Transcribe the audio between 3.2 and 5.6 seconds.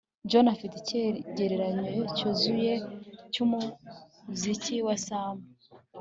cyumuziki wa Sam